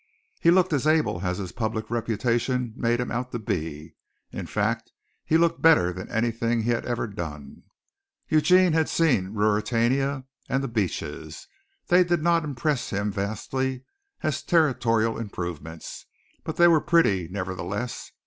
He 0.39 0.49
looked 0.49 0.73
as 0.73 0.87
able 0.87 1.21
as 1.21 1.37
his 1.37 1.51
public 1.51 1.91
reputation 1.91 2.73
made 2.75 2.99
him 2.99 3.11
out 3.11 3.31
to 3.33 3.37
be 3.37 3.93
in 4.31 4.47
fact, 4.47 4.91
he 5.23 5.37
looked 5.37 5.61
better 5.61 5.93
than 5.93 6.09
anything 6.09 6.63
he 6.63 6.71
had 6.71 6.87
ever 6.87 7.05
done. 7.05 7.61
Eugene 8.27 8.73
had 8.73 8.89
seen 8.89 9.35
Ruritania 9.35 10.25
and 10.49 10.63
The 10.63 10.67
Beeches. 10.67 11.47
They 11.85 12.03
did 12.03 12.23
not 12.23 12.43
impress 12.43 12.89
him 12.89 13.11
vastly 13.11 13.83
as 14.23 14.41
territorial 14.41 15.19
improvements, 15.19 16.07
but 16.43 16.55
they 16.57 16.67
were 16.67 16.81
pretty, 16.81 17.27
nevertheless. 17.27 18.11